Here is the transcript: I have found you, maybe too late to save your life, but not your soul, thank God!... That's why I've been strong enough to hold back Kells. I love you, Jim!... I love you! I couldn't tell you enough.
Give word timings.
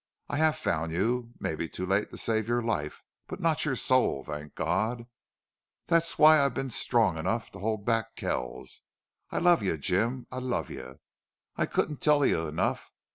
I 0.29 0.37
have 0.37 0.55
found 0.57 0.91
you, 0.91 1.33
maybe 1.39 1.69
too 1.69 1.85
late 1.85 2.09
to 2.09 2.17
save 2.17 2.47
your 2.47 2.63
life, 2.63 3.03
but 3.27 3.39
not 3.39 3.65
your 3.65 3.75
soul, 3.75 4.23
thank 4.23 4.55
God!... 4.55 5.05
That's 5.85 6.17
why 6.17 6.43
I've 6.43 6.55
been 6.55 6.71
strong 6.71 7.19
enough 7.19 7.51
to 7.51 7.59
hold 7.59 7.85
back 7.85 8.15
Kells. 8.15 8.81
I 9.29 9.37
love 9.37 9.61
you, 9.61 9.77
Jim!... 9.77 10.25
I 10.31 10.39
love 10.39 10.71
you! 10.71 10.99
I 11.55 11.67
couldn't 11.67 12.01
tell 12.01 12.25
you 12.25 12.47
enough. 12.47 12.89